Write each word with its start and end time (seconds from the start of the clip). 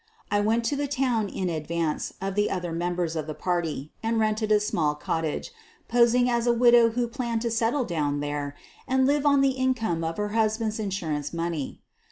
I 0.31 0.41
went 0.41 0.63
to 0.65 0.75
the 0.75 0.87
town 0.87 1.29
in 1.29 1.47
advance 1.47 2.11
of 2.19 2.33
the 2.33 2.49
other 2.49 2.71
mem 2.71 2.95
bers 2.95 3.15
of 3.15 3.27
the 3.27 3.35
party 3.35 3.91
and 4.01 4.19
rented 4.19 4.51
a 4.51 4.59
small 4.59 4.95
cottage, 4.95 5.51
posing 5.87 6.27
as 6.27 6.47
a 6.47 6.53
widow 6.53 6.89
who 6.89 7.07
planned 7.07 7.41
to 7.43 7.51
settle 7.51 7.83
down 7.85 8.19
there 8.19 8.55
and 8.87 9.05
live 9.05 9.27
on 9.27 9.41
the 9.41 9.49
income 9.51 10.03
of 10.03 10.17
her 10.17 10.29
husband's 10.29 10.79
insurance 10.79 11.33
money. 11.35 11.81